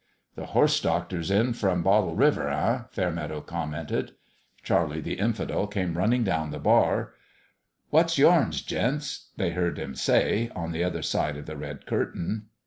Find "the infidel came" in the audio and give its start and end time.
4.99-5.95